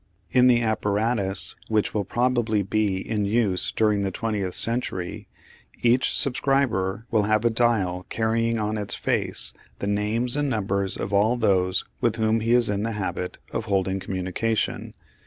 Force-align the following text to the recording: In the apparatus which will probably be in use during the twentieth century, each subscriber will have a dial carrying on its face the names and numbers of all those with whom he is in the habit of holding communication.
In 0.31 0.47
the 0.47 0.61
apparatus 0.63 1.55
which 1.67 1.93
will 1.93 2.05
probably 2.05 2.63
be 2.63 3.07
in 3.07 3.25
use 3.25 3.71
during 3.71 4.01
the 4.01 4.09
twentieth 4.09 4.55
century, 4.55 5.27
each 5.83 6.17
subscriber 6.17 7.05
will 7.11 7.25
have 7.29 7.45
a 7.45 7.51
dial 7.51 8.07
carrying 8.09 8.57
on 8.57 8.79
its 8.79 8.95
face 8.95 9.53
the 9.77 9.85
names 9.85 10.35
and 10.35 10.49
numbers 10.49 10.97
of 10.97 11.13
all 11.13 11.37
those 11.37 11.85
with 11.99 12.15
whom 12.15 12.39
he 12.39 12.53
is 12.53 12.67
in 12.67 12.81
the 12.81 12.93
habit 12.93 13.37
of 13.53 13.65
holding 13.65 13.99
communication. 13.99 14.95